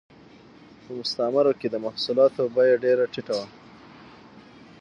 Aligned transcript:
په 0.83 0.89
مستعمرو 0.99 1.53
کې 1.59 1.67
د 1.69 1.75
محصولاتو 1.85 2.41
بیه 2.55 2.75
ډېره 2.83 3.05
ټیټه 3.13 3.33
وه 3.37 3.47